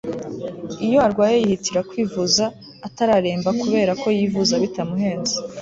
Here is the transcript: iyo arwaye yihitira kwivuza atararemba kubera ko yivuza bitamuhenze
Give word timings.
iyo 0.85 0.97
arwaye 1.07 1.35
yihitira 1.39 1.79
kwivuza 1.89 2.43
atararemba 2.87 3.49
kubera 3.61 3.91
ko 4.01 4.07
yivuza 4.17 4.53
bitamuhenze 4.63 5.35